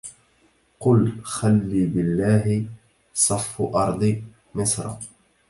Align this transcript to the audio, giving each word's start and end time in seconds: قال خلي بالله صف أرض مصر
قال 0.79 1.21
خلي 1.23 1.85
بالله 1.85 2.65
صف 3.13 3.61
أرض 3.61 4.21
مصر 4.55 4.87